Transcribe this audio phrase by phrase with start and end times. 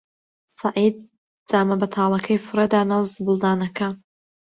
[0.57, 0.97] سەعید
[1.49, 3.87] جامە بەتاڵەکەی فڕێ دا ناو زبڵدانەکە.